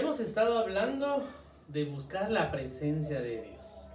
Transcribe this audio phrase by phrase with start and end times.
[0.00, 1.24] Hemos estado hablando
[1.68, 3.90] de buscar la presencia de Dios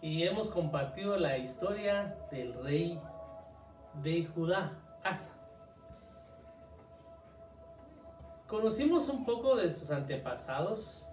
[0.00, 3.00] y hemos compartido la historia del rey
[4.00, 5.32] de Judá, Asa.
[8.46, 11.08] Conocimos un poco de sus antepasados,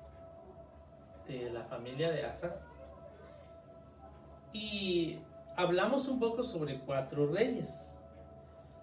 [1.28, 2.58] de la familia de Asa,
[4.54, 5.18] y
[5.58, 7.98] hablamos un poco sobre cuatro reyes.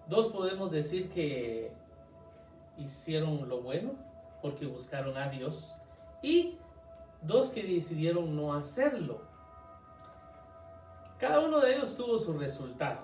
[0.09, 1.71] Dos podemos decir que
[2.77, 4.08] hicieron lo bueno
[4.41, 5.77] porque buscaron a Dios
[6.21, 6.57] y
[7.21, 9.21] dos que decidieron no hacerlo.
[11.17, 12.99] Cada uno de ellos tuvo su resultado.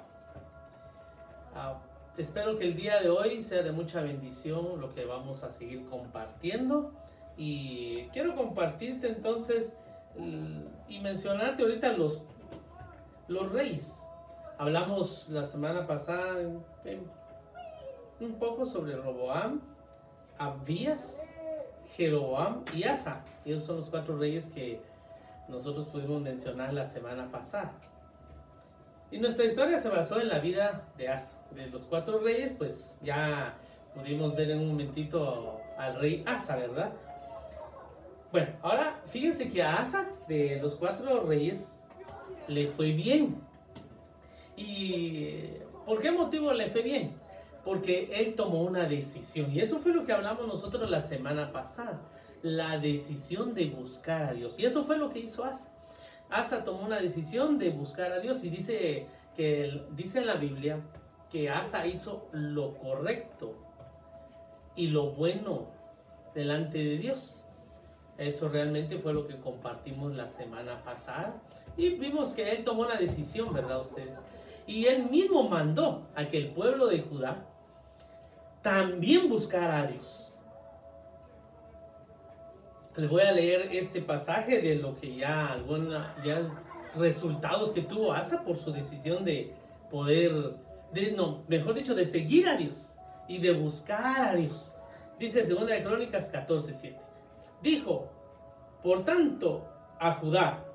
[1.53, 1.81] Ah,
[2.17, 5.85] espero que el día de hoy sea de mucha bendición lo que vamos a seguir
[5.89, 6.91] compartiendo
[7.37, 9.75] y quiero compartirte entonces
[10.87, 12.21] y mencionarte ahorita los
[13.27, 14.05] los reyes.
[14.57, 16.37] Hablamos la semana pasada
[18.19, 19.61] un poco sobre Roboam,
[20.37, 21.29] Abías,
[21.95, 23.23] Jeroboam y Asa.
[23.45, 24.81] Ellos son los cuatro reyes que
[25.47, 27.73] nosotros pudimos mencionar la semana pasada.
[29.11, 31.39] Y nuestra historia se basó en la vida de Asa.
[31.51, 33.55] De los cuatro reyes, pues ya
[33.93, 36.91] pudimos ver en un momentito al rey Asa, ¿verdad?
[38.31, 41.87] Bueno, ahora fíjense que a Asa, de los cuatro reyes,
[42.47, 43.41] le fue bien.
[44.57, 47.13] ¿Y por qué motivo le fue bien?
[47.65, 49.51] Porque él tomó una decisión.
[49.51, 51.99] Y eso fue lo que hablamos nosotros la semana pasada.
[52.43, 54.59] La decisión de buscar a Dios.
[54.59, 55.75] Y eso fue lo que hizo Asa.
[56.29, 60.79] Asa tomó una decisión de buscar a Dios y dice que dice en la Biblia
[61.29, 63.55] que Asa hizo lo correcto
[64.75, 65.67] y lo bueno
[66.33, 67.45] delante de Dios.
[68.17, 71.41] Eso realmente fue lo que compartimos la semana pasada.
[71.75, 74.23] Y vimos que él tomó una decisión, ¿verdad ustedes?
[74.67, 77.45] Y él mismo mandó a que el pueblo de Judá
[78.65, 80.35] también buscara a Dios.
[82.95, 86.41] Les voy a leer este pasaje de lo que ya, alguna, ya
[86.95, 89.53] resultados que tuvo Asa por su decisión de
[89.91, 90.55] poder,
[90.91, 92.95] de, no, mejor dicho, de seguir a Dios
[93.27, 94.73] y de buscar a Dios.
[95.19, 96.97] Dice 2 de Crónicas 14:7.
[97.61, 98.09] Dijo,
[98.81, 99.69] por tanto,
[99.99, 100.65] a Judá,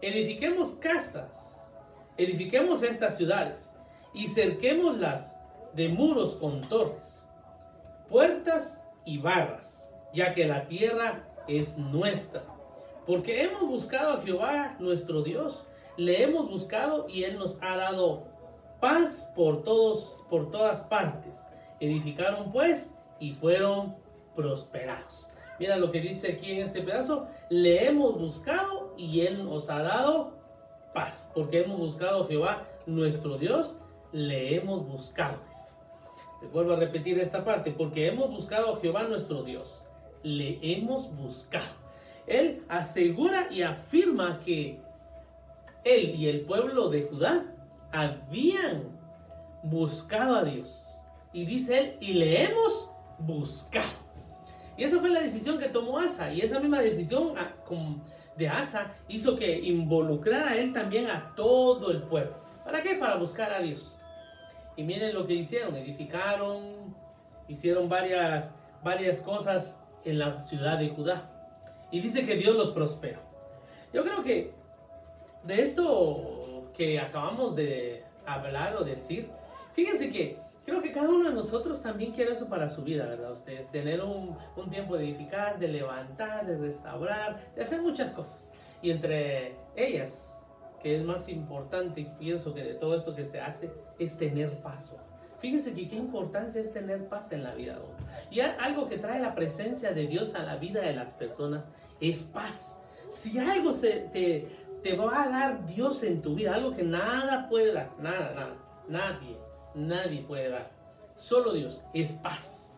[0.00, 1.70] edifiquemos casas,
[2.16, 3.78] edifiquemos estas ciudades
[4.12, 5.40] y cerquémoslas
[5.74, 7.25] de muros con torres,
[8.08, 12.42] puertas y barras, ya que la tierra es nuestra.
[13.06, 18.24] Porque hemos buscado a Jehová nuestro Dios, le hemos buscado y él nos ha dado
[18.80, 21.46] paz por todos por todas partes.
[21.80, 23.96] Edificaron pues y fueron
[24.34, 25.30] prosperados.
[25.58, 27.26] Mira lo que dice aquí en este pedazo.
[27.48, 30.34] Le hemos buscado y Él nos ha dado
[30.92, 31.30] paz.
[31.34, 33.80] Porque hemos buscado a Jehová, nuestro Dios.
[34.12, 35.38] Le hemos buscado.
[36.40, 37.70] Te vuelvo a repetir esta parte.
[37.70, 39.84] Porque hemos buscado a Jehová, nuestro Dios.
[40.22, 41.86] Le hemos buscado.
[42.26, 44.80] Él asegura y afirma que
[45.84, 47.44] él y el pueblo de Judá
[47.92, 48.98] habían
[49.62, 50.98] buscado a Dios.
[51.32, 54.06] Y dice él, y le hemos buscado.
[54.76, 56.32] Y esa fue la decisión que tomó Asa.
[56.32, 57.54] Y esa misma decisión ah,
[58.36, 62.34] de Asa hizo que involucrara a él también a todo el pueblo.
[62.64, 62.96] ¿Para qué?
[62.96, 63.98] Para buscar a Dios.
[64.76, 65.74] Y miren lo que hicieron.
[65.76, 66.94] Edificaron,
[67.48, 71.30] hicieron varias, varias cosas en la ciudad de Judá.
[71.90, 73.20] Y dice que Dios los prosperó.
[73.92, 74.52] Yo creo que
[75.44, 79.30] de esto que acabamos de hablar o decir,
[79.72, 83.30] fíjense que Creo que cada uno de nosotros también quiere eso para su vida, ¿verdad?
[83.30, 88.50] Ustedes, tener un, un, tiempo de edificar, de levantar, de restaurar, de hacer muchas cosas.
[88.82, 90.44] Y entre ellas,
[90.82, 94.98] que es más importante, pienso que de todo esto que se hace, es tener paso.
[95.38, 97.78] Fíjense que qué importancia es tener paz en la vida.
[98.30, 101.68] Y algo que trae la presencia de Dios a la vida de las personas
[102.00, 102.80] es paz.
[103.08, 104.48] Si algo se, te,
[104.82, 108.56] te va a dar Dios en tu vida, algo que nada puede dar, nada, nada,
[108.88, 109.46] nadie
[109.76, 110.70] nadie puede dar.
[111.16, 112.76] Solo Dios es paz.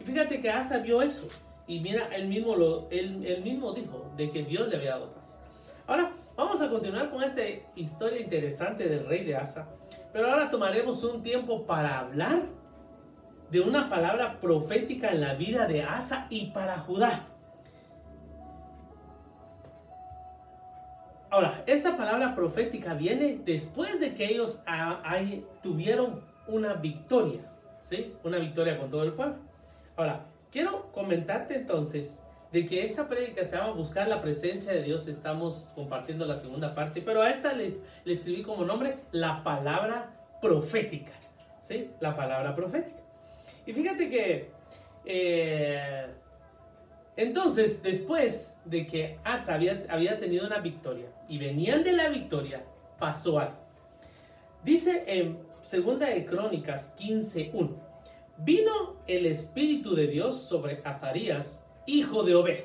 [0.00, 1.28] Y fíjate que Asa vio eso.
[1.66, 5.38] Y mira, él mismo, lo, él, mismo dijo de que Dios le había dado paz.
[5.86, 7.42] Ahora, vamos a continuar con esta
[7.76, 9.68] historia interesante del rey de Asa.
[10.12, 12.42] Pero ahora tomaremos un tiempo para hablar
[13.50, 17.26] de una palabra profética en la vida de Asa y para Judá.
[21.30, 24.62] Ahora, esta palabra profética viene después de que ellos
[25.62, 27.40] tuvieron una victoria,
[27.80, 28.14] ¿sí?
[28.22, 29.36] Una victoria con todo el pueblo.
[29.96, 32.21] Ahora, quiero comentarte entonces
[32.52, 35.08] de que esta prédica se llama Buscar la presencia de Dios.
[35.08, 41.12] Estamos compartiendo la segunda parte, pero a esta le, escribí como nombre la palabra profética,
[41.60, 41.90] ¿sí?
[42.00, 43.00] La palabra profética.
[43.64, 44.50] Y fíjate que
[45.04, 46.06] eh,
[47.16, 52.64] Entonces, después de que Asa había, había tenido una victoria y venían de la victoria,
[52.98, 53.56] pasó algo.
[54.62, 57.76] Dice en Segunda de Crónicas 15.1,
[58.36, 62.64] vino el Espíritu de Dios sobre Azarías, hijo de Obed,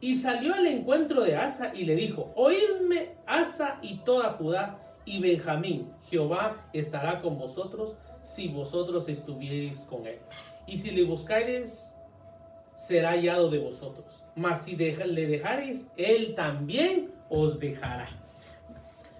[0.00, 5.20] y salió al encuentro de Asa y le dijo, oídme Asa y toda Judá y
[5.20, 10.18] Benjamín, Jehová estará con vosotros si vosotros estuvierais con él.
[10.66, 11.94] Y si le buscareis,
[12.74, 14.24] será hallado de vosotros.
[14.34, 18.08] Mas si le dejareis, él también os dejará.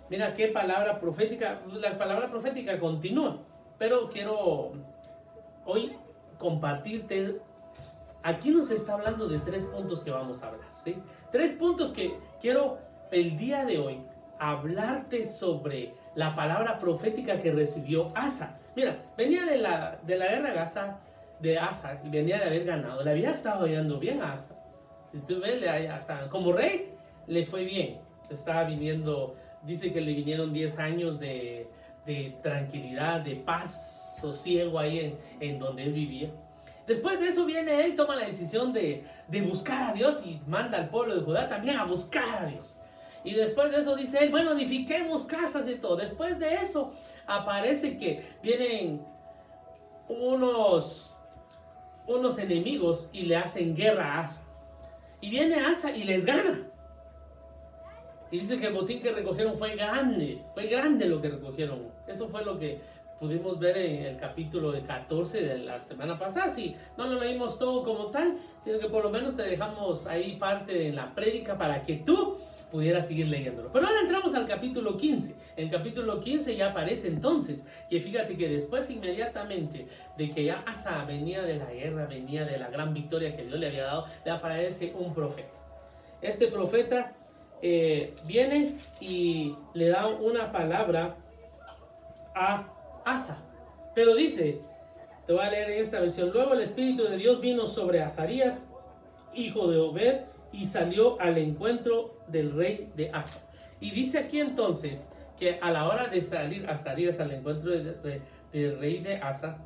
[0.08, 3.38] Mira qué palabra profética, la palabra profética continúa,
[3.78, 4.72] pero quiero
[5.64, 5.92] hoy
[6.38, 7.40] compartirte,
[8.22, 10.96] aquí nos está hablando de tres puntos que vamos a hablar, ¿sí?
[11.30, 12.78] Tres puntos que quiero
[13.10, 14.02] el día de hoy
[14.38, 18.58] hablarte sobre la palabra profética que recibió Asa.
[18.74, 21.00] Mira, venía de la, de la guerra Asa,
[21.40, 23.02] de Asa venía de haber ganado.
[23.02, 24.56] Le había estado yendo bien a Asa.
[25.06, 26.94] Si tú ves, hasta como rey
[27.26, 27.98] le fue bien.
[28.30, 31.68] Estaba viniendo, dice que le vinieron 10 años de,
[32.06, 36.30] de tranquilidad, de paz, sosiego ahí en, en, donde él vivía.
[36.90, 40.76] Después de eso viene él, toma la decisión de, de buscar a Dios y manda
[40.76, 42.80] al pueblo de Judá también a buscar a Dios.
[43.22, 45.94] Y después de eso dice él, bueno, edifiquemos casas y todo.
[45.94, 46.92] Después de eso
[47.28, 49.06] aparece que vienen
[50.08, 51.16] unos
[52.08, 54.44] unos enemigos y le hacen guerra a Asa.
[55.20, 56.66] Y viene Asa y les gana.
[58.32, 61.86] Y dice que el botín que recogieron fue grande, fue grande lo que recogieron.
[62.08, 62.80] Eso fue lo que
[63.20, 66.48] pudimos ver en el capítulo de 14 de la semana pasada.
[66.48, 70.36] Si no lo leímos todo como tal, sino que por lo menos te dejamos ahí
[70.36, 72.38] parte en la prédica para que tú
[72.72, 73.70] pudiera seguir leyéndolo.
[73.70, 75.34] Pero ahora entramos al capítulo 15.
[75.56, 80.64] En el capítulo 15 ya aparece entonces que fíjate que después inmediatamente de que ya
[80.66, 84.06] Asa venía de la guerra, venía de la gran victoria que Dios le había dado,
[84.24, 85.50] le aparece un profeta.
[86.22, 87.12] Este profeta
[87.60, 91.16] eh, viene y le da una palabra
[92.34, 92.79] a
[93.94, 94.60] Pero dice,
[95.26, 98.66] te voy a leer en esta versión, luego el Espíritu de Dios vino sobre Azarías,
[99.34, 100.20] hijo de Obed,
[100.52, 103.40] y salió al encuentro del rey de Asa.
[103.80, 109.00] Y dice aquí entonces que a la hora de salir Azarías al encuentro del rey
[109.00, 109.58] de Asa,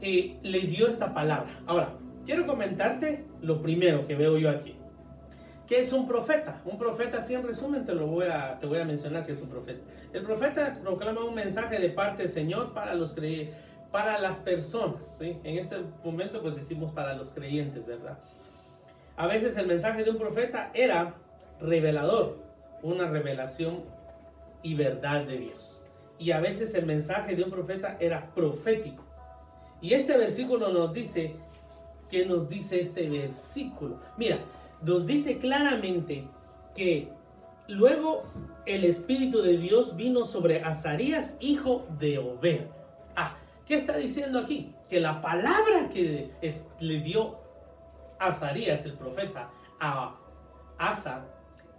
[0.00, 1.50] eh, le dio esta palabra.
[1.66, 4.77] Ahora, quiero comentarte lo primero que veo yo aquí.
[5.68, 6.62] ¿Qué es un profeta?
[6.64, 9.42] Un profeta, así en resumen, te lo voy a, te voy a mencionar que es
[9.42, 9.80] un profeta.
[10.12, 13.54] El profeta proclama un mensaje de parte del Señor para los creyentes
[13.90, 15.16] para las personas.
[15.18, 15.38] ¿sí?
[15.44, 18.18] En este momento pues decimos para los creyentes, ¿verdad?
[19.16, 21.14] A veces el mensaje de un profeta era
[21.60, 22.38] revelador,
[22.82, 23.84] una revelación
[24.62, 25.82] y verdad de Dios.
[26.18, 29.04] Y a veces el mensaje de un profeta era profético.
[29.80, 31.36] Y este versículo nos dice,
[32.10, 34.00] ¿qué nos dice este versículo?
[34.16, 34.38] Mira,
[34.82, 36.28] nos dice claramente
[36.74, 37.08] que
[37.66, 38.24] luego
[38.66, 42.66] el Espíritu de Dios vino sobre Azarías, hijo de Obed.
[43.16, 43.36] Ah,
[43.66, 44.74] ¿Qué está diciendo aquí?
[44.88, 46.30] Que la palabra que
[46.80, 47.38] le dio
[48.18, 50.16] Azarías, el profeta, a
[50.78, 51.26] Asa,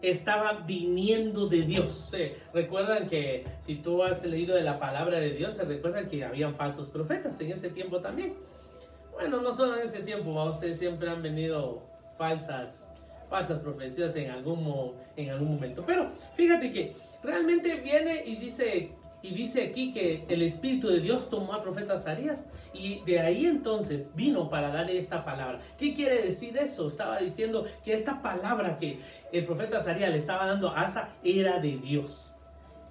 [0.01, 2.13] estaba viniendo de Dios.
[2.53, 6.55] recuerdan que si tú has leído de la palabra de Dios, se recuerda que habían
[6.55, 8.35] falsos profetas en ese tiempo también.
[9.11, 11.88] Bueno, no solo en ese tiempo, ustedes siempre han venido
[12.19, 12.91] falsas,
[13.29, 15.83] falsas profecías en algún, en algún momento.
[15.87, 21.29] Pero fíjate que realmente viene y dice y dice aquí que el Espíritu de Dios
[21.29, 25.59] tomó al profeta Azarías y de ahí entonces vino para darle esta palabra.
[25.77, 26.87] ¿Qué quiere decir eso?
[26.87, 28.99] Estaba diciendo que esta palabra que
[29.33, 32.38] el profeta Azarías le estaba dando a Asa era de Dios.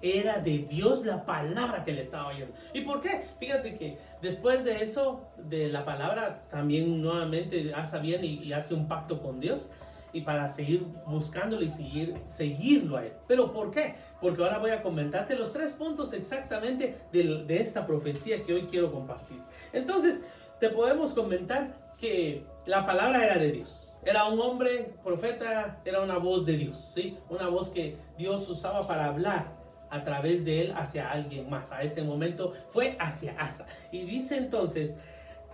[0.01, 2.53] Era de Dios la palabra que le estaba oyendo.
[2.73, 3.25] ¿Y por qué?
[3.39, 8.87] Fíjate que después de eso, de la palabra, también nuevamente Asa viene y hace un
[8.87, 9.71] pacto con Dios
[10.13, 13.13] y para seguir buscándolo y seguir, seguirlo a él.
[13.27, 13.95] ¿Pero por qué?
[14.21, 18.63] Porque ahora voy a comentarte los tres puntos exactamente de, de esta profecía que hoy
[18.63, 19.37] quiero compartir.
[19.73, 20.21] Entonces,
[20.59, 23.93] te podemos comentar que la palabra era de Dios.
[24.03, 27.17] Era un hombre, profeta, era una voz de Dios, ¿sí?
[27.29, 29.58] Una voz que Dios usaba para hablar
[29.89, 31.71] a través de él hacia alguien más.
[31.71, 33.65] A este momento fue hacia Asa.
[33.91, 34.95] Y dice entonces,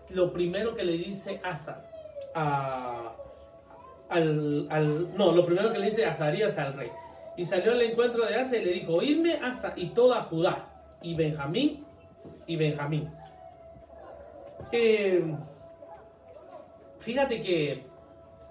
[0.10, 1.84] lo primero que le dice Asa
[2.34, 3.16] a,
[4.10, 6.92] al, no, lo primero que le dice Azarías al rey.
[7.38, 10.68] Y salió al encuentro de Asa y le dijo, oírme Asa y toda Judá,
[11.02, 11.86] y Benjamín,
[12.48, 13.10] y Benjamín.
[14.72, 15.24] Eh,
[17.00, 17.86] fíjate que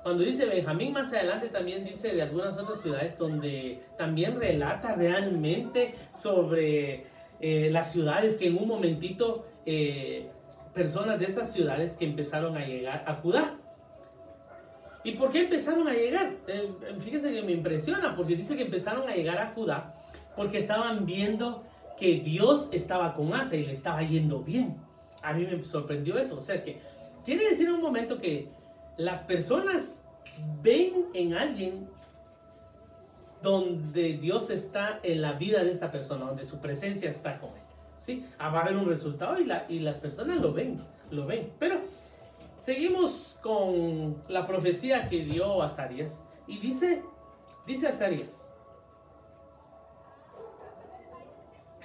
[0.05, 5.95] cuando dice Benjamín, más adelante también dice de algunas otras ciudades donde también relata realmente
[6.13, 7.07] sobre
[7.41, 10.29] eh, las ciudades que en un momentito eh,
[10.75, 13.57] personas de esas ciudades que empezaron a llegar a Judá.
[15.05, 16.35] ¿Y por qué empezaron a llegar?
[16.49, 19.95] Eh, fíjense que me impresiona, porque dice que empezaron a llegar a Judá
[20.37, 21.65] porque estaban viendo
[21.97, 24.77] que Dios estaba con Asa y le estaba yendo bien.
[25.23, 26.37] A mí me sorprendió eso.
[26.37, 26.79] O sea que
[27.25, 28.51] quiere decir un momento que
[28.97, 30.03] las personas
[30.63, 31.89] ven en alguien
[33.43, 37.63] donde Dios está en la vida de esta persona, donde su presencia está con él.
[37.99, 38.27] ¿Sí?
[38.39, 40.79] Ah, va a haber un resultado y, la, y las personas lo ven,
[41.11, 41.53] lo ven.
[41.59, 41.81] Pero
[42.59, 46.25] seguimos con la profecía que dio Azarías.
[46.47, 47.03] Y dice,
[47.67, 48.51] dice Azarías,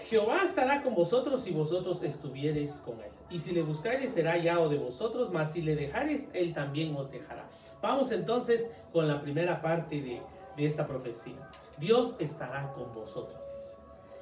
[0.09, 3.11] Jehová estará con vosotros si vosotros estuviereis con él.
[3.29, 7.12] Y si le buscareis será hallado de vosotros, mas si le dejareis, él también os
[7.12, 7.48] dejará.
[7.81, 10.21] Vamos entonces con la primera parte de,
[10.57, 11.50] de esta profecía.
[11.77, 13.39] Dios estará con vosotros.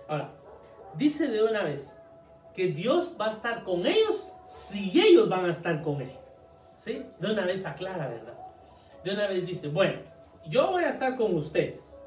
[0.08, 0.34] Ahora,
[0.96, 2.00] dice de una vez
[2.54, 6.12] que Dios va a estar con ellos si ellos van a estar con Él.
[6.76, 7.06] ¿Sí?
[7.20, 8.38] De una vez aclara, ¿verdad?
[9.04, 10.00] De una vez dice, bueno,
[10.46, 12.02] yo voy a estar con ustedes.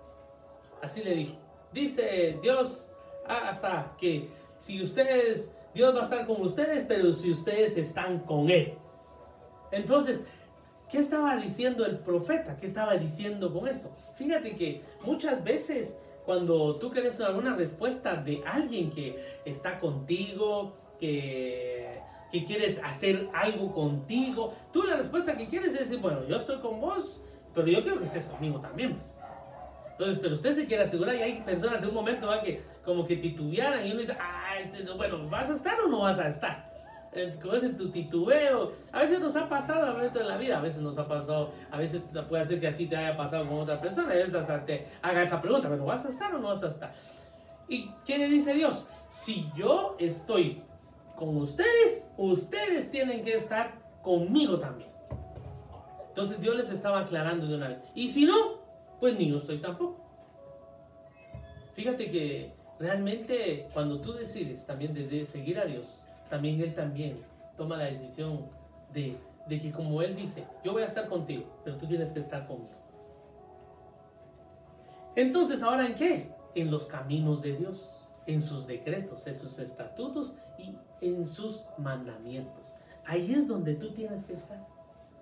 [0.82, 1.34] Así le dijo.
[1.72, 2.90] Dice Dios
[3.26, 4.28] hasta que
[4.58, 8.74] si ustedes, Dios va a estar con ustedes, pero si ustedes están con Él.
[9.70, 10.22] Entonces,
[10.90, 12.56] ¿qué estaba diciendo el profeta?
[12.56, 13.90] ¿Qué estaba diciendo con esto?
[14.16, 22.00] Fíjate que muchas veces cuando tú quieres alguna respuesta de alguien que está contigo, que,
[22.30, 26.58] que quieres hacer algo contigo, tú la respuesta que quieres es decir, bueno, yo estoy
[26.60, 27.24] con vos,
[27.54, 29.20] pero yo quiero que estés conmigo también, pues.
[29.92, 33.16] Entonces, pero usted se quiere asegurar y hay personas en un momento que como que
[33.16, 36.70] titubearan y uno dice, ah, este, bueno, ¿vas a estar o no vas a estar?
[37.42, 38.72] como es tu titubeo.
[38.92, 41.52] A veces nos ha pasado a momento en la vida, a veces nos ha pasado,
[41.70, 44.34] a veces puede ser que a ti te haya pasado con otra persona, a veces
[44.34, 46.92] hasta te haga esa pregunta, bueno, ¿vas a estar o no vas a estar?
[47.68, 48.86] ¿Y qué le dice Dios?
[49.08, 50.62] Si yo estoy
[51.16, 54.90] con ustedes, ustedes tienen que estar conmigo también.
[56.08, 57.78] Entonces Dios les estaba aclarando de una vez.
[57.94, 58.60] Y si no,
[58.98, 60.04] pues ni yo estoy tampoco.
[61.74, 67.14] Fíjate que realmente cuando tú decides también desde seguir a Dios, también Él también
[67.56, 68.46] toma la decisión
[68.92, 69.18] de,
[69.48, 72.70] que como Él dice, yo voy a estar contigo, pero tú tienes que estar conmigo.
[75.14, 76.32] Entonces, ¿ahora en qué?
[76.54, 82.72] En los caminos de Dios, en sus decretos, en sus estatutos y en sus mandamientos.
[83.04, 84.66] Ahí es donde tú tienes que estar.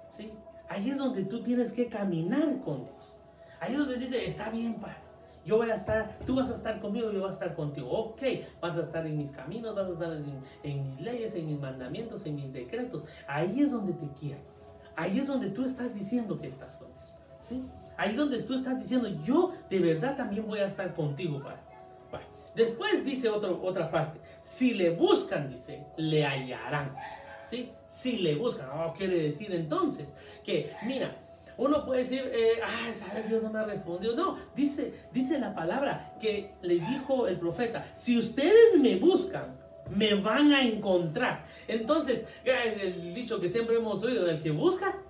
[0.08, 0.30] ¿sí?
[0.68, 3.16] Ahí es donde tú tienes que caminar con Dios.
[3.60, 5.07] Ahí es donde dice, está bien, Padre.
[5.48, 7.88] Yo voy a estar, tú vas a estar conmigo, yo voy a estar contigo.
[7.90, 8.20] Ok,
[8.60, 12.26] vas a estar en mis caminos, vas a estar en, mis leyes, en mis mandamientos,
[12.26, 13.06] en mis decretos.
[13.26, 14.42] Ahí es donde te quiero.
[14.94, 17.16] Ahí es donde tú estás diciendo que estás con Dios.
[17.38, 17.64] ¿Sí?
[17.96, 21.60] Ahí donde tú estás diciendo, yo de verdad también voy a estar contigo, Padre.
[22.54, 26.94] Después dice otra parte, si le buscan, dice, le hallarán.
[27.40, 27.72] ¿Sí?
[27.86, 30.12] Si le buscan, oh, quiere decir entonces
[30.44, 31.16] que, mira,
[31.58, 32.90] uno puede decir, eh, ah,
[33.28, 34.14] Dios no me ha respondido.
[34.14, 39.58] No, dice, dice la palabra que le dijo el profeta, si ustedes me buscan,
[39.90, 41.42] me van a encontrar.
[41.66, 45.02] Entonces, el dicho que siempre hemos oído, el que busca,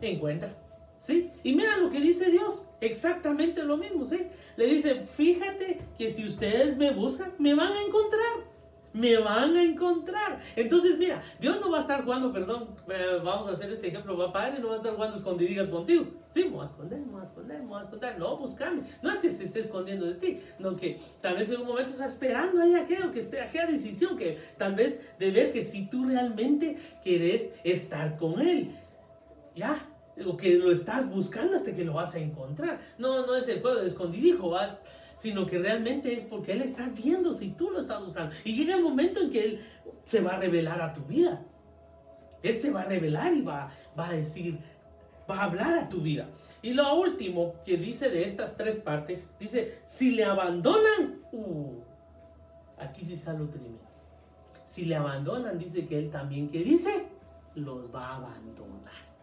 [0.00, 0.54] encuentra.
[1.00, 1.30] ¿Sí?
[1.42, 4.26] Y mira lo que dice Dios, exactamente lo mismo, ¿sí?
[4.56, 8.53] Le dice, fíjate que si ustedes me buscan, me van a encontrar
[8.94, 10.40] me van a encontrar.
[10.56, 14.16] Entonces, mira, Dios no va a estar jugando, perdón, eh, vamos a hacer este ejemplo,
[14.16, 16.06] va padre, no va a estar jugando escondidas contigo.
[16.30, 18.18] Sí, me voy a esconder, me voy a esconder, me voy a esconder.
[18.18, 18.82] No, buscame.
[19.02, 21.90] No es que se esté escondiendo de ti, no que tal vez en un momento
[21.90, 25.88] está esperando ahí aquello, que esté, aquella decisión, que tal vez de ver que si
[25.88, 28.78] tú realmente quieres estar con Él,
[29.56, 29.88] ya,
[30.24, 32.80] o que lo estás buscando hasta que lo vas a encontrar.
[32.98, 34.78] No, no es el juego de escondidijo, va
[35.16, 38.34] sino que realmente es porque Él está viendo si tú lo estás buscando.
[38.44, 39.60] Y llega el momento en que Él
[40.04, 41.44] se va a revelar a tu vida.
[42.42, 44.58] Él se va a revelar y va, va a decir,
[45.28, 46.28] va a hablar a tu vida.
[46.62, 51.80] Y lo último que dice de estas tres partes, dice, si le abandonan, uh,
[52.78, 53.80] aquí sí sale tremendo.
[54.64, 57.06] Si le abandonan, dice que Él también, que dice?
[57.54, 59.13] Los va a abandonar.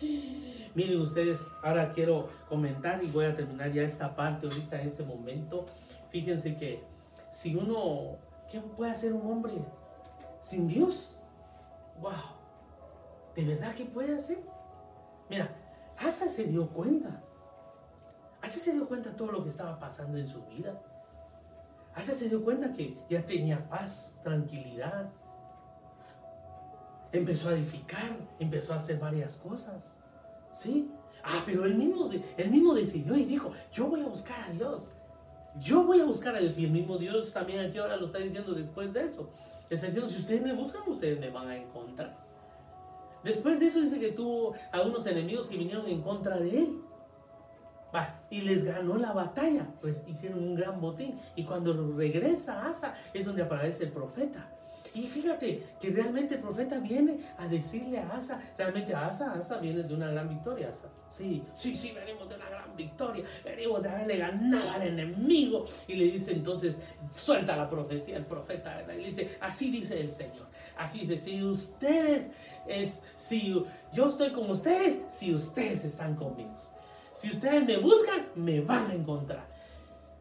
[0.00, 5.02] Miren ustedes, ahora quiero comentar y voy a terminar ya esta parte ahorita en este
[5.02, 5.66] momento.
[6.10, 6.84] Fíjense que
[7.30, 8.16] si uno,
[8.50, 9.54] ¿qué puede hacer un hombre
[10.40, 11.18] sin Dios?
[12.00, 12.12] ¡Wow!
[13.34, 14.38] ¿De verdad qué puede hacer?
[15.28, 15.54] Mira,
[15.98, 17.22] Asa se dio cuenta.
[18.40, 20.80] Asa se dio cuenta de todo lo que estaba pasando en su vida.
[21.94, 25.10] Asa se dio cuenta que ya tenía paz, tranquilidad,
[27.12, 30.00] empezó a edificar, empezó a hacer varias cosas.
[30.50, 30.90] ¿Sí?
[31.22, 34.92] Ah, pero él mismo, él mismo decidió y dijo, yo voy a buscar a Dios.
[35.58, 36.58] Yo voy a buscar a Dios.
[36.58, 39.30] Y el mismo Dios también aquí ahora lo está diciendo después de eso.
[39.68, 42.16] Está diciendo, si ustedes me buscan, ustedes me van a encontrar.
[43.22, 46.82] Después de eso dice que tuvo a unos enemigos que vinieron en contra de él.
[47.94, 51.18] Va, y les ganó la batalla, pues hicieron un gran botín.
[51.34, 54.50] Y cuando regresa Asa es donde aparece el profeta.
[54.94, 59.82] Y fíjate que realmente el profeta viene a decirle a Asa, realmente Asa, Asa viene
[59.82, 60.68] de una gran victoria.
[60.68, 60.88] Asa.
[61.08, 65.64] Sí, sí, sí, venimos de una gran victoria, venimos de haberle ganado al enemigo.
[65.86, 66.76] Y le dice entonces,
[67.12, 68.94] suelta la profecía el profeta, ¿verdad?
[68.94, 72.30] Y le dice, así dice el Señor, así dice, si ustedes,
[72.66, 76.56] es, si yo estoy con ustedes, si ustedes están conmigo.
[77.12, 79.48] Si ustedes me buscan, me van a encontrar.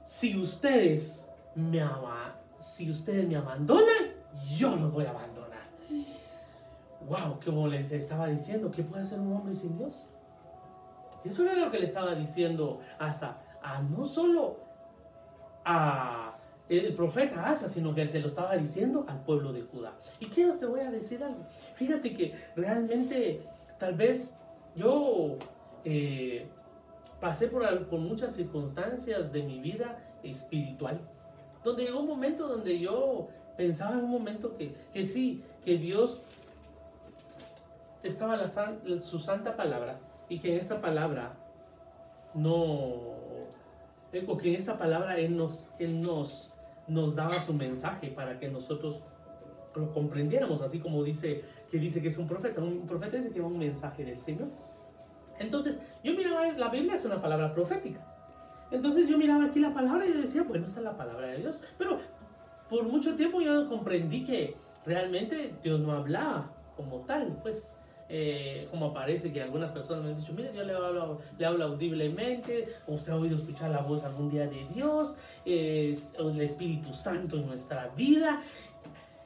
[0.04, 4.07] Si ustedes me, ama, si ustedes me abandonan,
[4.46, 5.48] yo los voy a abandonar.
[7.08, 10.06] Wow, como les estaba diciendo, ¿qué puede hacer un hombre sin Dios?
[11.24, 14.60] Eso era lo que le estaba diciendo Asa, a no solo
[15.64, 16.38] a
[16.70, 19.96] el profeta Asa, sino que se lo estaba diciendo al pueblo de Judá.
[20.20, 21.46] Y quiero te voy a decir algo.
[21.76, 23.42] Fíjate que realmente
[23.80, 24.38] tal vez
[24.76, 25.38] yo
[25.86, 26.48] eh,
[27.20, 31.00] pasé por, por muchas circunstancias de mi vida espiritual,
[31.64, 36.24] donde llegó un momento donde yo pensaba en un momento que, que sí, que Dios
[38.04, 38.40] estaba
[39.02, 40.00] su santa palabra
[40.30, 41.34] y que en esta palabra
[42.34, 42.54] no,
[44.28, 46.54] o que en esta palabra Él nos, Él nos,
[46.88, 49.02] nos daba su mensaje para que nosotros
[49.76, 52.62] lo comprendiéramos, así como dice que dice que es un profeta.
[52.62, 54.48] Un profeta dice que va un mensaje del Señor.
[55.40, 58.00] Entonces, yo miraba, la Biblia es una palabra profética.
[58.72, 61.38] Entonces yo miraba aquí la palabra y yo decía, bueno, esa es la palabra de
[61.38, 61.62] Dios.
[61.78, 62.00] Pero
[62.70, 64.56] por mucho tiempo yo comprendí que
[64.86, 67.78] realmente Dios no hablaba como tal, pues
[68.10, 71.66] eh, como aparece que algunas personas me han dicho, mire, Dios le habla, le habla
[71.66, 77.36] audiblemente, usted ha oído escuchar la voz algún día de Dios, es el Espíritu Santo
[77.36, 78.42] en nuestra vida.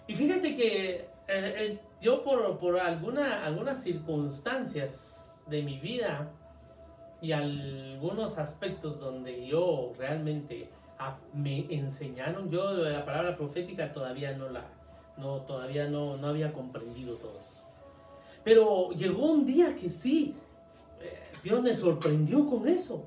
[0.08, 6.32] Y fíjate que eh, eh, yo por, por alguna, algunas circunstancias de mi vida
[7.22, 10.70] y algunos aspectos donde yo realmente
[11.34, 12.50] me enseñaron.
[12.50, 14.66] Yo la palabra profética todavía no la,
[15.18, 17.64] no, todavía no, no había comprendido todo eso.
[18.44, 20.36] Pero llegó un día que sí,
[21.00, 23.06] eh, Dios me sorprendió con eso.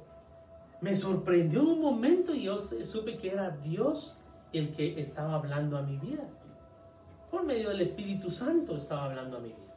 [0.80, 4.18] Me sorprendió en un momento y yo supe que era Dios
[4.52, 6.24] el que estaba hablando a mi vida.
[7.30, 9.73] Por medio del Espíritu Santo estaba hablando a mi vida.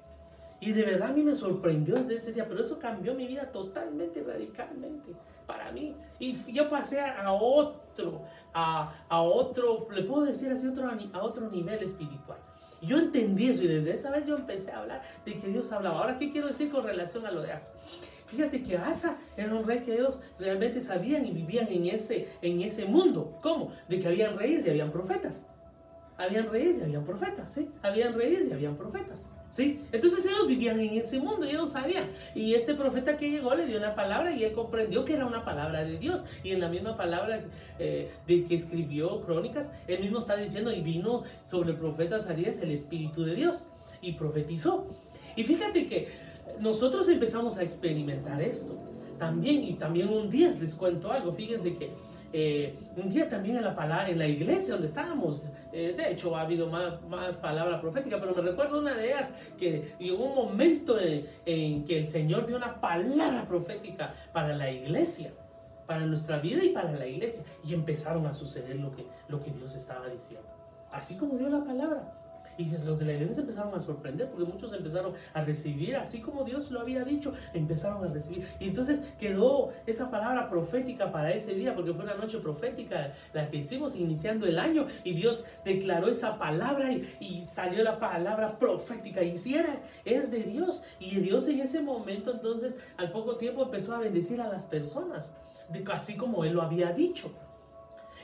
[0.60, 3.52] Y de verdad a mí me sorprendió desde ese día, pero eso cambió mi vida
[3.52, 5.14] totalmente, radicalmente
[5.46, 5.96] para mí.
[6.20, 11.50] Y yo pasé a otro, a, a otro, le puedo decir así, otro, a otro
[11.50, 12.40] nivel espiritual.
[12.82, 16.00] Yo entendí eso y desde esa vez yo empecé a hablar de que Dios hablaba.
[16.00, 17.74] Ahora, ¿qué quiero decir con relación a lo de Asa?
[18.28, 22.62] Fíjate que Asa era un rey que ellos realmente sabían y vivían en ese, en
[22.62, 23.40] ese mundo.
[23.42, 23.72] ¿Cómo?
[23.88, 25.48] De que habían reyes y habían profetas.
[26.18, 27.72] Habían reyes y habían profetas, ¿sí?
[27.82, 29.28] Habían reyes y habían profetas.
[29.50, 29.80] ¿Sí?
[29.92, 32.10] Entonces ellos vivían en ese mundo y ellos sabían.
[32.36, 35.46] Y este profeta que llegó le dio una palabra y él comprendió que era una
[35.46, 36.24] palabra de Dios.
[36.44, 37.42] Y en la misma palabra
[37.80, 42.60] eh, de que escribió Crónicas, él mismo está diciendo, y vino sobre el profeta Sarías
[42.60, 43.68] el Espíritu de Dios
[44.02, 44.86] y profetizó.
[45.36, 46.10] Y fíjate que
[46.60, 48.76] nosotros empezamos a experimentar esto
[49.18, 49.64] también.
[49.64, 51.32] Y también un día les cuento algo.
[51.32, 51.92] Fíjense que
[52.34, 56.36] eh, un día también en la, palabra, en la iglesia donde estábamos, eh, de hecho
[56.36, 60.36] ha habido más, más palabra profética, pero me recuerdo una de ellas que llegó un
[60.36, 65.34] momento en, que el Señor dio una palabra profética para la iglesia,
[65.86, 69.52] para nuestra vida y para la iglesia, y empezaron a suceder lo que, lo que
[69.52, 70.48] Dios estaba diciendo.
[70.92, 72.17] Así como dio la palabra.
[72.58, 76.22] Y los de la iglesia se empezaron a sorprender porque muchos empezaron a recibir, así
[76.22, 78.48] como Dios lo había dicho, empezaron a recibir.
[78.60, 83.48] Y entonces quedó esa palabra profética para ese día, porque fue una noche profética la
[83.48, 84.88] que hicimos iniciando el año.
[85.04, 89.24] Y Dios declaró esa palabra y, salió la palabra profética.
[89.24, 90.84] Y si era, es de Dios.
[91.00, 95.36] Y Dios en ese momento entonces al poco tiempo empezó a bendecir a las personas,
[95.92, 97.32] así como Él lo había dicho.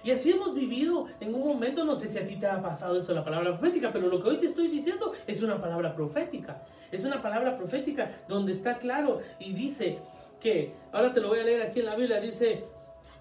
[0.04, 3.00] Y así hemos vivido en un momento, no sé si a ti te ha pasado
[3.00, 6.64] eso, la palabra profética, pero lo que hoy te estoy diciendo es una palabra profética.
[6.92, 10.00] Es una palabra profética donde está claro y dice
[10.40, 12.66] que, ahora te lo voy a leer aquí en la Biblia, dice,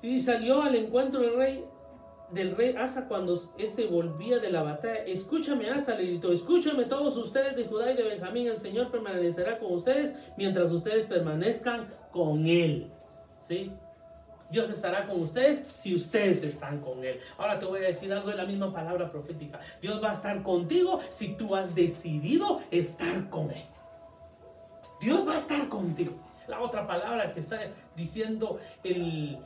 [0.03, 1.64] y salió al encuentro del rey
[2.33, 5.05] del rey Asa cuando éste volvía de la batalla.
[5.05, 9.59] Escúchame, Asa, le gritó, escúchame todos ustedes de Judá y de Benjamín, el Señor permanecerá
[9.59, 12.90] con ustedes mientras ustedes permanezcan con él.
[13.38, 13.73] ¿Sí?
[14.53, 17.19] Dios estará con ustedes si ustedes están con Él.
[17.38, 19.59] Ahora te voy a decir algo de la misma palabra profética.
[19.81, 23.62] Dios va a estar contigo si tú has decidido estar con Él.
[25.01, 26.12] Dios va a estar contigo.
[26.49, 27.61] La otra palabra que está
[27.97, 29.38] diciendo el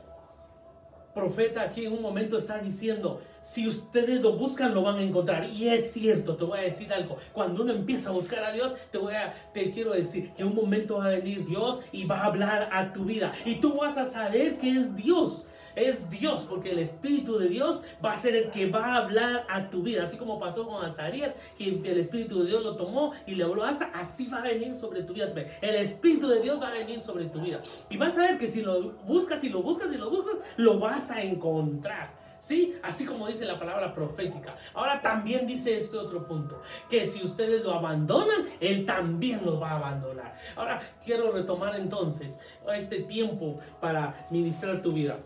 [1.17, 5.49] profeta aquí en un momento está diciendo, si ustedes lo buscan, lo van a encontrar.
[5.49, 7.17] Y es cierto, te voy a decir algo.
[7.33, 10.53] Cuando uno empieza a buscar a Dios, te voy a, te quiero decir que un
[10.53, 13.31] momento va a venir Dios y va a hablar a tu vida.
[13.45, 15.46] Y tú vas a saber que es Dios
[15.77, 19.45] es Dios, porque el Espíritu de Dios va a ser el que va a hablar
[19.47, 23.13] a tu vida, así como pasó con Azarías, que el Espíritu de Dios lo tomó
[23.25, 25.31] y le habló a Asa, así va a venir sobre tu vida.
[25.61, 27.61] El Espíritu de Dios va a venir sobre tu vida.
[27.89, 30.79] Y vas a ver que si lo buscas y lo buscas y lo buscas, lo
[30.79, 32.27] vas a encontrar.
[32.39, 32.75] ¿Sí?
[32.83, 34.55] Así como dice la palabra profética.
[34.73, 39.71] Ahora también dice este otro punto, que si ustedes lo abandonan, Él también los va
[39.71, 40.33] a abandonar.
[40.55, 42.37] Ahora quiero retomar entonces
[42.73, 45.17] este tiempo para ministrar tu vida.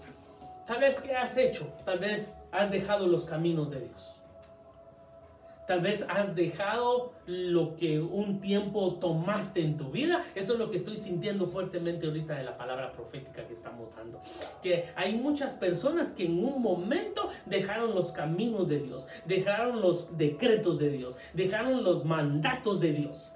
[0.66, 1.68] Tal vez ¿qué has hecho?
[1.86, 4.22] Tal vez has dejado los caminos de Dios.
[5.68, 10.22] Tal vez has dejado lo que un tiempo tomaste en tu vida.
[10.36, 14.20] Eso es lo que estoy sintiendo fuertemente ahorita de la palabra profética que estamos dando.
[14.62, 20.18] Que hay muchas personas que en un momento dejaron los caminos de Dios, dejaron los
[20.18, 23.34] decretos de Dios, dejaron los mandatos de Dios.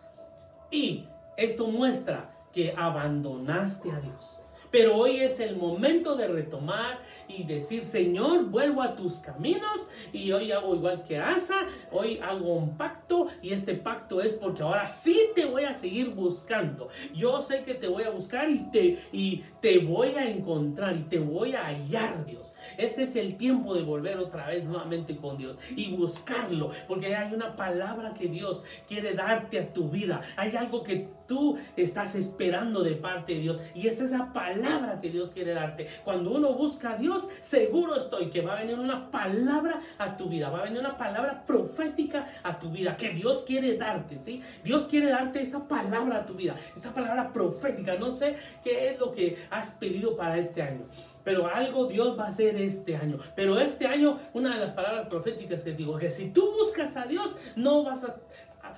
[0.71, 1.05] Y
[1.37, 4.41] esto muestra que abandonaste a Dios.
[4.75, 10.33] Pero hoy es el momento de retomar y decir, Señor, vuelvo a tus caminos y
[10.33, 14.85] hoy hago igual que Asa, hoy hago un pacto y este pacto es porque ahora
[14.85, 16.89] sí te voy a seguir buscando.
[17.13, 21.03] Yo sé que te voy a buscar y te, y te voy a encontrar y
[21.03, 22.53] te voy a hallar, Dios.
[22.77, 27.33] Este es el tiempo de volver otra vez nuevamente con Dios y buscarlo, porque hay
[27.33, 30.19] una palabra que Dios quiere darte a tu vida.
[30.35, 35.09] Hay algo que tú estás esperando de parte de Dios y es esa palabra que
[35.09, 35.87] Dios quiere darte.
[36.03, 40.27] Cuando uno busca a Dios, seguro estoy que va a venir una palabra a tu
[40.29, 44.41] vida, va a venir una palabra profética a tu vida que Dios quiere darte, ¿sí?
[44.63, 47.95] Dios quiere darte esa palabra a tu vida, esa palabra profética.
[47.95, 50.85] No sé qué es lo que has pedido para este año.
[51.23, 53.17] Pero algo Dios va a hacer este año.
[53.35, 57.05] Pero este año, una de las palabras proféticas que digo, que si tú buscas a
[57.05, 58.15] Dios, no vas a,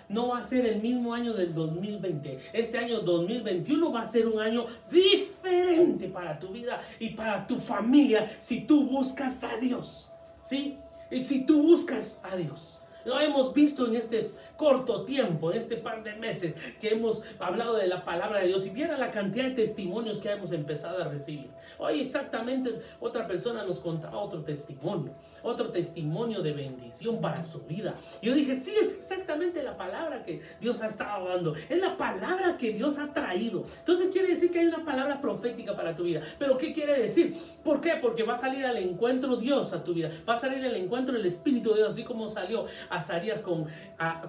[0.10, 2.38] no va a ser el mismo año del 2020.
[2.54, 7.58] Este año 2021 va a ser un año diferente para tu vida y para tu
[7.58, 10.12] familia si tú buscas a Dios.
[10.42, 10.78] ¿Sí?
[11.12, 12.80] Y si tú buscas a Dios.
[13.06, 17.78] Lo hemos visto en este corto tiempo, en este par de meses que hemos hablado
[17.78, 21.08] de la palabra de Dios y viera la cantidad de testimonios que hemos empezado a
[21.08, 21.50] recibir.
[21.80, 25.14] Hoy exactamente otra persona nos contaba otro testimonio,
[25.44, 27.94] otro testimonio de bendición para su vida.
[28.22, 32.58] Yo dije, sí, es exactamente la palabra que Dios ha estado dando, es la palabra
[32.58, 33.64] que Dios ha traído.
[33.80, 36.22] Entonces quiere decir que hay una palabra profética para tu vida.
[36.40, 37.38] Pero ¿qué quiere decir?
[37.64, 37.94] ¿Por qué?
[38.02, 41.16] Porque va a salir al encuentro Dios a tu vida, va a salir al encuentro
[41.16, 43.68] el Espíritu de Dios, así como salió Azarías con,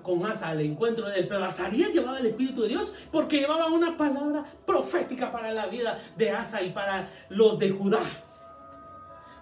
[0.02, 1.28] con Asa al encuentro de él.
[1.28, 5.98] Pero Azarías llevaba el Espíritu de Dios porque llevaba una palabra profética para la vida
[6.16, 8.02] de Asa y para de Judá.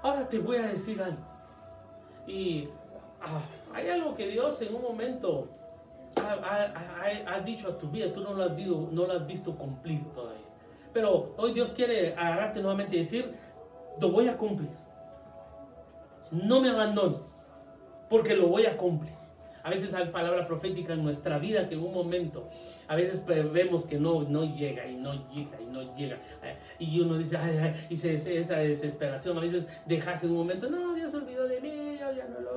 [0.03, 1.23] Ahora te voy a decir algo.
[2.27, 2.69] Y
[3.23, 3.41] ah,
[3.73, 5.49] hay algo que Dios en un momento
[6.17, 10.05] ha, dicho a tu vida, tú no lo, has visto, no lo has visto cumplir
[10.13, 10.45] todavía.
[10.93, 13.35] Pero hoy Dios quiere agarrarte nuevamente y decir,
[14.01, 14.71] lo voy a cumplir.
[16.31, 17.53] No me abandones,
[18.11, 19.16] porque lo voy a cumplir.
[19.67, 22.47] A veces hay palabra profética en nuestra vida que en un momento,
[22.87, 26.19] a veces vemos que no, no llega y no llega y no llega.
[26.45, 30.37] Eh, y uno dice, ay, ay, y se, esa desesperación, a veces dejas en un
[30.37, 31.73] momento, no, Dios olvidó de mí,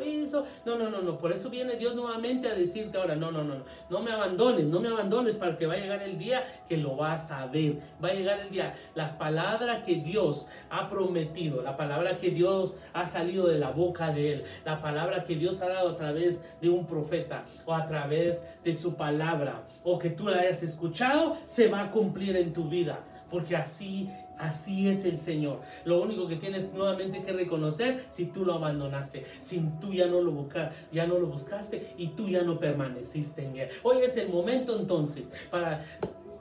[0.09, 0.45] hizo.
[0.65, 1.17] No, no, no, no.
[1.17, 3.63] Por eso viene Dios nuevamente a decirte ahora, no, no, no, no.
[3.89, 6.95] No me abandones, no me abandones para que va a llegar el día que lo
[6.95, 7.77] vas a ver.
[8.03, 8.75] Va a llegar el día.
[8.95, 14.11] Las palabras que Dios ha prometido, la palabra que Dios ha salido de la boca
[14.11, 17.85] de Él, la palabra que Dios ha dado a través de un profeta o a
[17.85, 22.53] través de su palabra o que tú la hayas escuchado, se va a cumplir en
[22.53, 22.99] tu vida.
[23.29, 25.59] Porque así Así es el Señor.
[25.83, 30.21] Lo único que tienes nuevamente que reconocer si tú lo abandonaste, si tú ya no
[30.21, 33.69] lo buscaste, ya no lo buscaste y tú ya no permaneciste en él.
[33.83, 35.85] Hoy es el momento entonces para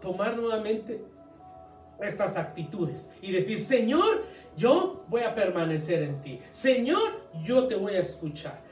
[0.00, 1.04] tomar nuevamente
[2.00, 4.24] estas actitudes y decir, "Señor,
[4.56, 6.38] yo voy a permanecer en ti.
[6.50, 8.62] Señor, yo te voy a escuchar.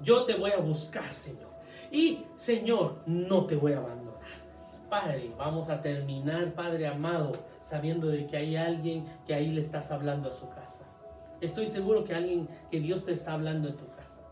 [0.00, 1.50] Yo te voy a buscar, Señor.
[1.90, 4.01] Y Señor, no te voy a abandonar."
[4.92, 9.90] Padre, vamos a terminar, Padre amado, sabiendo de que hay alguien que ahí le estás
[9.90, 10.84] hablando a su casa.
[11.40, 14.22] Estoy seguro que alguien, que Dios te está hablando en tu casa.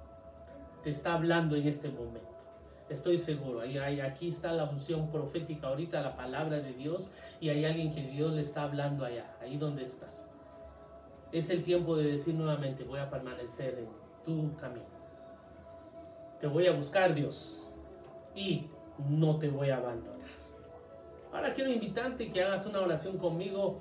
[0.82, 2.44] Te está hablando en este momento.
[2.90, 3.62] Estoy seguro.
[4.04, 7.10] Aquí está la unción profética ahorita, la palabra de Dios.
[7.40, 10.30] Y hay alguien que Dios le está hablando allá, ahí donde estás.
[11.32, 13.88] Es el tiempo de decir nuevamente, voy a permanecer en
[14.26, 14.84] tu camino.
[16.38, 17.72] Te voy a buscar, Dios.
[18.34, 18.66] Y
[19.08, 20.39] no te voy a abandonar.
[21.32, 23.80] Ahora quiero invitarte que hagas una oración conmigo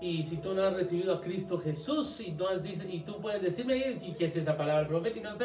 [0.00, 3.42] Y si tú no has recibido a Cristo Jesús y, no has, y tú puedes
[3.42, 5.36] decirme qué es esa palabra profética,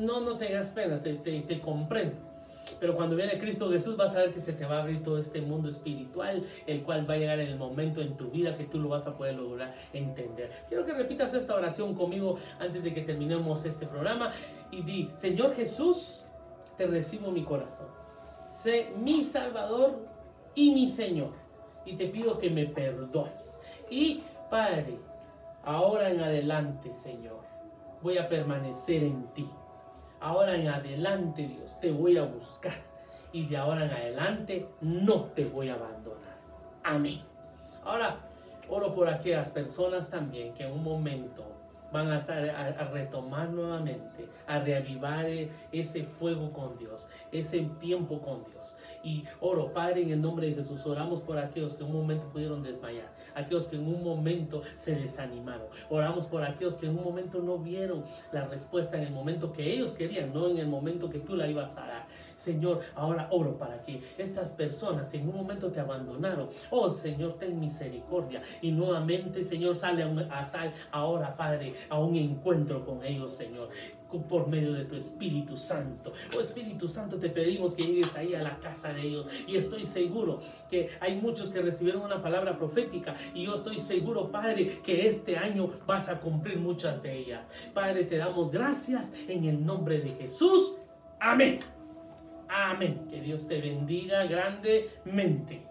[0.00, 2.16] no, no tengas pena, te, te, te comprendo.
[2.78, 5.18] Pero cuando viene Cristo Jesús vas a ver que se te va a abrir todo
[5.18, 8.64] este mundo espiritual, el cual va a llegar en el momento en tu vida que
[8.64, 10.50] tú lo vas a poder lograr entender.
[10.68, 14.32] Quiero que repitas esta oración conmigo antes de que terminemos este programa
[14.70, 16.24] y di, Señor Jesús,
[16.76, 17.88] te recibo mi corazón.
[18.48, 20.04] Sé mi Salvador
[20.54, 21.32] y mi Señor.
[21.84, 23.60] Y te pido que me perdones.
[23.90, 24.98] Y Padre,
[25.64, 27.40] ahora en adelante, Señor,
[28.02, 29.48] voy a permanecer en ti
[30.20, 32.74] ahora en adelante, Dios, te voy a buscar.
[33.32, 36.38] Y de ahora en adelante no te voy a abandonar.
[36.82, 37.22] Amén.
[37.84, 38.18] Ahora,
[38.68, 41.44] oro por aquellas personas también que en un momento
[41.92, 45.26] van a estar a, retomar nuevamente, a reavivar
[45.72, 48.76] ese fuego con Dios, ese tiempo con Dios.
[49.02, 52.28] Y oro, Padre, en el nombre de Jesús, oramos por aquellos que en un momento
[52.28, 55.66] pudieron desmayar, aquellos que en un momento se desanimaron.
[55.88, 59.72] Oramos por aquellos que en un momento no vieron la respuesta en el momento que
[59.72, 62.06] ellos querían, no en el momento que tú la ibas a dar.
[62.40, 66.48] Señor, ahora oro para que estas personas en un momento te abandonaron.
[66.70, 68.40] Oh Señor, ten misericordia.
[68.62, 73.68] Y nuevamente, Señor, sale a, sal ahora, Padre, a un encuentro con ellos, Señor
[74.28, 76.12] por medio de tu Espíritu Santo.
[76.36, 79.26] Oh Espíritu Santo, te pedimos que llegues ahí a la casa de ellos.
[79.46, 83.14] Y estoy seguro que hay muchos que recibieron una palabra profética.
[83.34, 87.42] Y yo estoy seguro, Padre, que este año vas a cumplir muchas de ellas.
[87.72, 90.78] Padre, te damos gracias en el nombre de Jesús.
[91.20, 91.79] Amén.
[92.50, 93.06] Amén.
[93.08, 95.69] Que Dios te bendiga grandemente.